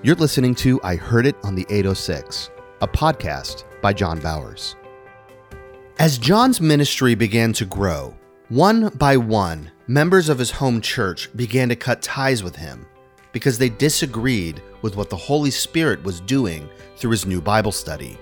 [0.00, 2.50] You're listening to I Heard It on the 806,
[2.82, 4.76] a podcast by John Bowers.
[5.98, 8.16] As John's ministry began to grow,
[8.48, 12.86] one by one, members of his home church began to cut ties with him
[13.32, 18.16] because they disagreed with what the Holy Spirit was doing through his new Bible study.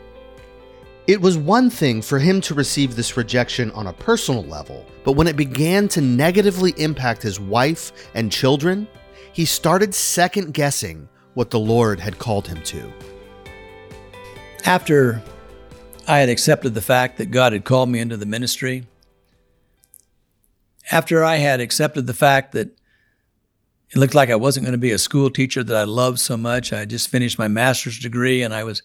[1.07, 5.13] It was one thing for him to receive this rejection on a personal level, but
[5.13, 8.89] when it began to negatively impact his wife and children,
[9.35, 11.07] he started second guessing
[11.37, 12.91] what the Lord had called him to.
[14.65, 15.23] After
[16.09, 18.87] I had accepted the fact that God had called me into the ministry,
[20.91, 22.69] after I had accepted the fact that
[23.91, 26.38] it looked like I wasn't going to be a school teacher that I loved so
[26.38, 28.83] much, I just finished my master's degree and I was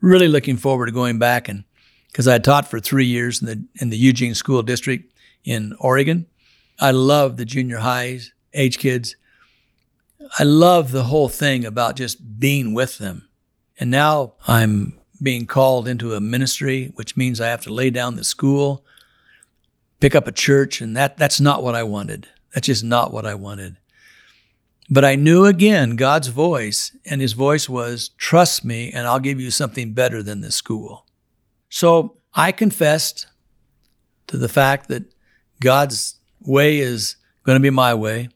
[0.00, 1.64] really looking forward to going back and
[2.12, 5.12] because I had taught for three years in the in the Eugene School District
[5.42, 6.26] in Oregon.
[6.78, 9.16] I love the junior highs, age kids.
[10.38, 13.28] I love the whole thing about just being with them.
[13.78, 18.16] And now I'm being called into a ministry, which means I have to lay down
[18.16, 18.84] the school,
[20.00, 22.28] pick up a church, and that that's not what I wanted.
[22.54, 23.76] That's just not what I wanted.
[24.90, 29.40] But I knew again God's voice, and his voice was, Trust me, and I'll give
[29.40, 31.06] you something better than this school.
[31.68, 33.26] So I confessed
[34.28, 35.04] to the fact that
[35.60, 38.28] God's way is going to be my way.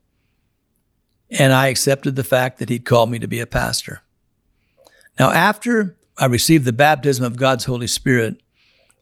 [1.39, 4.03] And I accepted the fact that He'd called me to be a pastor.
[5.19, 8.43] Now, after I received the baptism of God's Holy Spirit,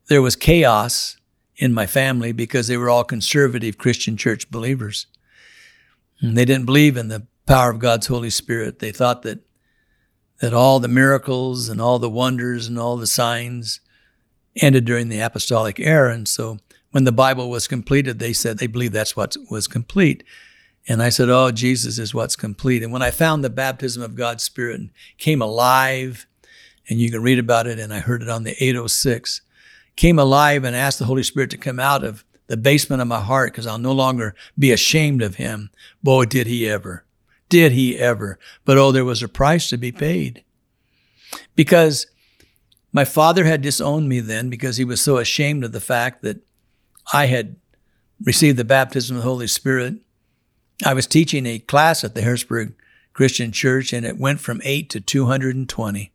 [0.09, 1.17] there was chaos
[1.57, 5.07] in my family because they were all conservative Christian church believers.
[6.21, 8.79] And they didn't believe in the power of God's Holy Spirit.
[8.79, 9.41] They thought that
[10.41, 13.81] that all the miracles and all the wonders and all the signs
[14.57, 16.15] ended during the apostolic era.
[16.15, 16.59] And so
[16.93, 20.25] when the Bible was completed, they said they believed that's what was complete.
[20.91, 22.83] And I said, Oh, Jesus is what's complete.
[22.83, 26.27] And when I found the baptism of God's Spirit and came alive,
[26.89, 29.43] and you can read about it, and I heard it on the 806,
[29.95, 33.21] came alive and asked the Holy Spirit to come out of the basement of my
[33.21, 35.71] heart because I'll no longer be ashamed of him.
[36.03, 37.05] Boy, did he ever.
[37.49, 38.41] Did he ever.
[38.65, 40.43] But oh, there was a price to be paid.
[41.55, 42.09] Because
[42.93, 46.39] my father had disowned me then because he was so ashamed of the fact that
[47.13, 47.55] I had
[48.25, 49.95] received the baptism of the Holy Spirit.
[50.85, 52.75] I was teaching a class at the Harrisburg
[53.13, 56.13] Christian Church and it went from 8 to 220.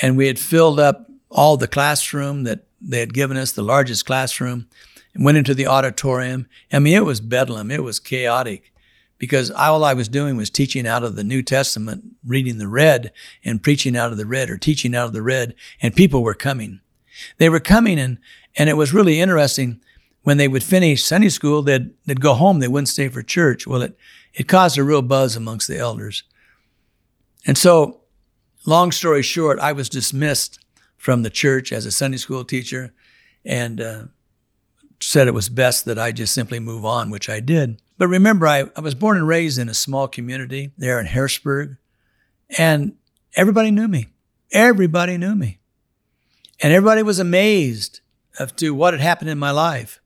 [0.00, 4.06] And we had filled up all the classroom that they had given us, the largest
[4.06, 4.66] classroom,
[5.14, 6.46] and went into the auditorium.
[6.72, 7.70] I mean, it was bedlam.
[7.70, 8.72] It was chaotic
[9.18, 13.12] because all I was doing was teaching out of the New Testament, reading the red
[13.44, 16.34] and preaching out of the red or teaching out of the red, and people were
[16.34, 16.80] coming.
[17.36, 18.18] They were coming and,
[18.56, 19.80] and it was really interesting.
[20.22, 22.58] When they would finish Sunday school, they'd, they'd go home.
[22.58, 23.66] They wouldn't stay for church.
[23.66, 23.96] Well, it,
[24.34, 26.24] it caused a real buzz amongst the elders.
[27.46, 28.00] And so,
[28.66, 30.58] long story short, I was dismissed
[30.96, 32.92] from the church as a Sunday school teacher
[33.44, 34.02] and uh,
[35.00, 37.80] said it was best that I just simply move on, which I did.
[37.96, 41.76] But remember, I, I was born and raised in a small community there in Harrisburg,
[42.58, 42.96] and
[43.34, 44.08] everybody knew me.
[44.52, 45.58] Everybody knew me.
[46.62, 48.00] And everybody was amazed
[48.38, 49.99] as to what had happened in my life.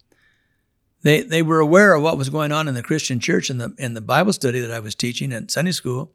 [1.04, 3.74] They, they were aware of what was going on in the Christian church and the,
[3.78, 6.12] in the Bible study that I was teaching at Sunday school.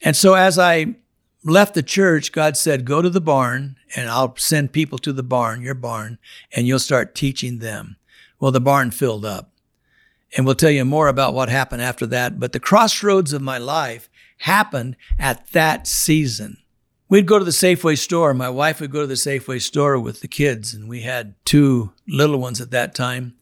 [0.00, 0.96] And so as I
[1.44, 5.22] left the church, God said, Go to the barn, and I'll send people to the
[5.22, 6.18] barn, your barn,
[6.52, 7.96] and you'll start teaching them.
[8.40, 9.52] Well, the barn filled up.
[10.34, 12.40] And we'll tell you more about what happened after that.
[12.40, 16.56] But the crossroads of my life happened at that season.
[17.10, 18.32] We'd go to the Safeway store.
[18.32, 21.92] My wife would go to the Safeway store with the kids, and we had two
[22.08, 23.34] little ones at that time.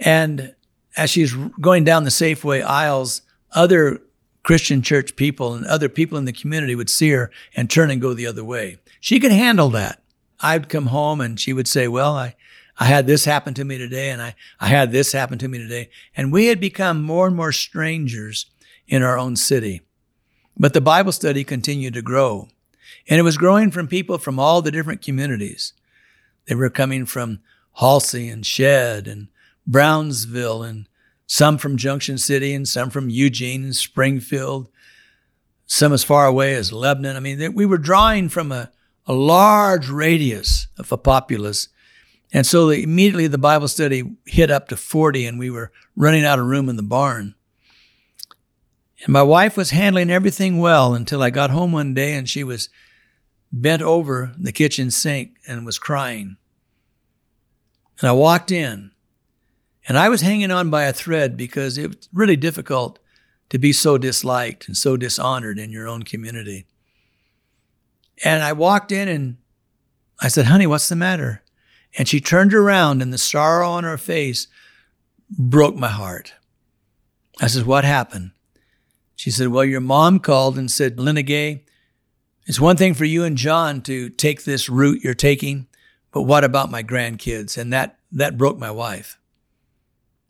[0.00, 0.54] And
[0.96, 3.22] as she's going down the Safeway aisles,
[3.52, 4.00] other
[4.42, 8.00] Christian church people and other people in the community would see her and turn and
[8.00, 8.78] go the other way.
[9.00, 10.02] She could handle that.
[10.40, 12.34] I'd come home and she would say, Well, I,
[12.78, 15.58] I had this happen to me today and I, I had this happen to me
[15.58, 15.90] today.
[16.16, 18.46] And we had become more and more strangers
[18.86, 19.82] in our own city.
[20.56, 22.48] But the Bible study continued to grow.
[23.08, 25.72] And it was growing from people from all the different communities.
[26.46, 27.40] They were coming from
[27.74, 29.28] Halsey and Shedd and
[29.68, 30.88] Brownsville and
[31.26, 34.70] some from Junction City and some from Eugene and Springfield,
[35.66, 37.16] some as far away as Lebanon.
[37.16, 38.72] I mean, we were drawing from a,
[39.06, 41.68] a large radius of a populace.
[42.32, 46.24] And so the, immediately the Bible study hit up to 40 and we were running
[46.24, 47.34] out of room in the barn.
[49.04, 52.42] And my wife was handling everything well until I got home one day and she
[52.42, 52.70] was
[53.52, 56.38] bent over the kitchen sink and was crying.
[58.00, 58.92] And I walked in
[59.88, 62.98] and I was hanging on by a thread because it was really difficult
[63.48, 66.66] to be so disliked and so dishonored in your own community.
[68.22, 69.38] And I walked in and
[70.20, 71.42] I said, Honey, what's the matter?
[71.96, 74.46] And she turned around and the sorrow on her face
[75.30, 76.34] broke my heart.
[77.40, 78.32] I said, What happened?
[79.16, 81.64] She said, Well, your mom called and said, Lena Gay,
[82.46, 85.66] it's one thing for you and John to take this route you're taking,
[86.12, 87.56] but what about my grandkids?
[87.56, 89.17] And that, that broke my wife.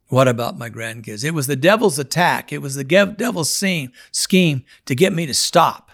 [0.08, 1.24] What about my grandkids?
[1.24, 2.52] It was the devil's attack.
[2.52, 5.90] It was the devil's scheme, scheme to get me to stop.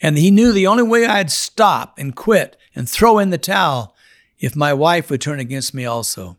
[0.00, 3.94] And he knew the only way I'd stop and quit and throw in the towel
[4.38, 6.38] if my wife would turn against me also,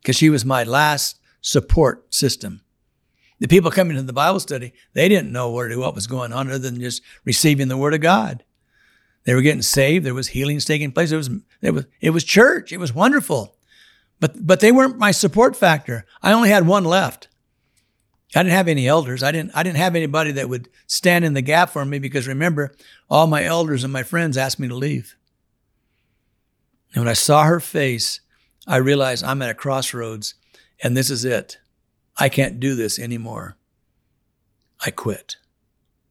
[0.00, 2.62] because she was my last support system.
[3.40, 6.58] The people coming to the Bible study, they didn't know what was going on other
[6.58, 8.44] than just receiving the Word of God.
[9.24, 10.06] They were getting saved.
[10.06, 11.10] There was healings taking place.
[11.10, 11.30] It was,
[11.60, 12.72] it was, it was church.
[12.72, 13.56] It was wonderful.
[14.20, 16.06] But, but they weren't my support factor.
[16.22, 17.28] I only had one left.
[18.34, 19.22] I didn't have any elders.
[19.22, 22.26] I didn't, I didn't have anybody that would stand in the gap for me because
[22.26, 22.74] remember,
[23.08, 25.16] all my elders and my friends asked me to leave.
[26.94, 28.20] And when I saw her face,
[28.66, 30.34] I realized I'm at a crossroads
[30.82, 31.58] and this is it.
[32.16, 33.56] I can't do this anymore.
[34.84, 35.36] I quit.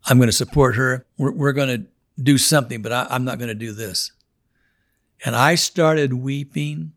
[0.05, 1.05] I'm going to support her.
[1.17, 1.87] We're, we're going to
[2.21, 4.11] do something, but I, I'm not going to do this.
[5.25, 6.93] And I started weeping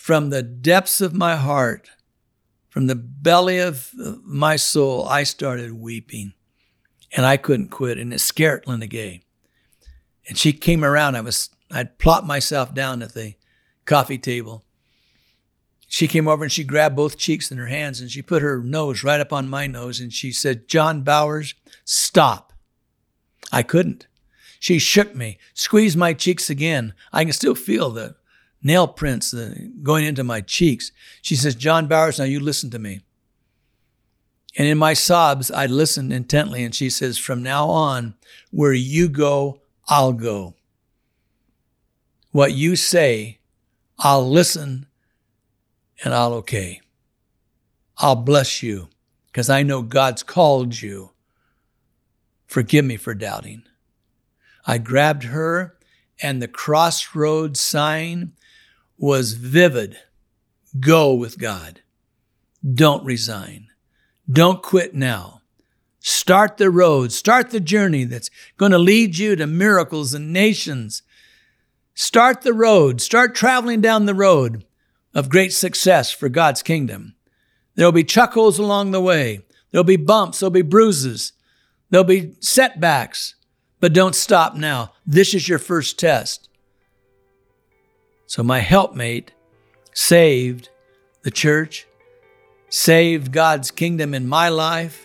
[0.00, 1.90] from the depths of my heart,
[2.70, 3.90] from the belly of
[4.24, 6.32] my soul, I started weeping.
[7.14, 7.98] And I couldn't quit.
[7.98, 9.20] And it scared Lena Gay.
[10.26, 11.16] And she came around.
[11.16, 13.34] I was, I'd plopped myself down at the
[13.84, 14.64] coffee table.
[15.86, 18.62] She came over and she grabbed both cheeks in her hands and she put her
[18.62, 21.54] nose right up on my nose and she said, John Bowers,
[21.84, 22.54] stop.
[23.52, 24.06] I couldn't.
[24.58, 26.94] She shook me, squeezed my cheeks again.
[27.12, 28.16] I can still feel the
[28.62, 29.34] nail prints
[29.82, 30.92] going into my cheeks.
[31.22, 33.00] She says, John Bowers, now you listen to me.
[34.56, 38.14] And in my sobs, I listened intently, and she says, From now on,
[38.50, 40.54] where you go, I'll go.
[42.32, 43.38] What you say,
[43.98, 44.86] I'll listen
[46.02, 46.80] and I'll okay.
[47.98, 48.88] I'll bless you
[49.26, 51.10] because I know God's called you.
[52.46, 53.62] Forgive me for doubting.
[54.66, 55.76] I grabbed her,
[56.22, 58.32] and the crossroads sign
[59.00, 59.96] was vivid.
[60.78, 61.80] Go with God.
[62.62, 63.68] Don't resign.
[64.30, 65.40] Don't quit now.
[66.00, 67.10] Start the road.
[67.10, 71.02] Start the journey that's going to lead you to miracles and nations.
[71.94, 73.00] Start the road.
[73.00, 74.64] Start traveling down the road
[75.14, 77.14] of great success for God's kingdom.
[77.76, 79.40] There'll be chuckles along the way.
[79.70, 80.40] There'll be bumps.
[80.40, 81.32] There'll be bruises.
[81.88, 83.34] There'll be setbacks.
[83.80, 84.92] But don't stop now.
[85.06, 86.49] This is your first test.
[88.30, 89.32] So my helpmate
[89.92, 90.68] saved
[91.22, 91.88] the church,
[92.68, 95.04] saved God's kingdom in my life,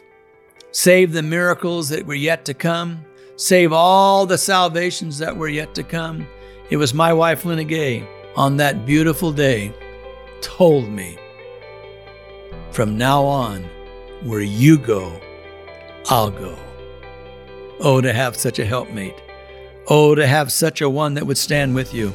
[0.69, 3.04] saved the miracles that were yet to come,
[3.36, 6.27] saved all the salvations that were yet to come.
[6.69, 9.74] It was my wife, Lena Gay, on that beautiful day,
[10.42, 11.18] told me,
[12.69, 13.63] from now on,
[14.21, 15.19] where you go,
[16.12, 16.56] I'll go.
[17.80, 19.19] Oh, to have such a helpmate.
[19.88, 22.13] Oh, to have such a one that would stand with you.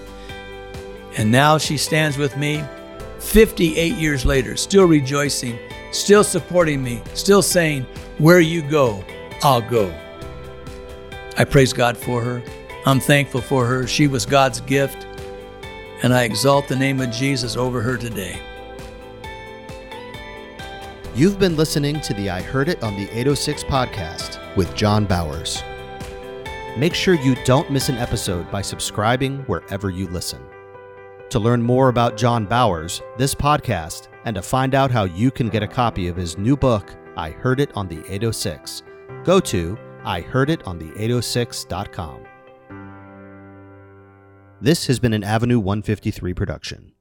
[1.17, 2.65] And now she stands with me
[3.19, 5.59] 58 years later, still rejoicing,
[5.93, 7.87] still supporting me, still saying,
[8.19, 9.05] Where you go,
[9.43, 9.95] I'll go.
[11.37, 12.43] I praise God for her.
[12.87, 13.87] I'm thankful for her.
[13.87, 15.07] She was God's gift,
[16.03, 18.39] and I exalt the name of Jesus over her today.
[21.15, 25.63] You've been listening to the I Heard It on the 806 podcast with John Bowers.
[26.77, 30.41] Make sure you don't miss an episode by subscribing wherever you listen.
[31.31, 35.49] To learn more about John Bowers, this podcast, and to find out how you can
[35.49, 38.83] get a copy of his new book, I Heard It on the 806,
[39.23, 42.25] go to ihearditOnThe806.com.
[44.61, 46.95] This has been an Avenue 153 production.